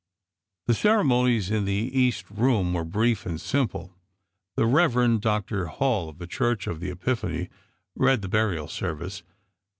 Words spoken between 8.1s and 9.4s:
the burial service.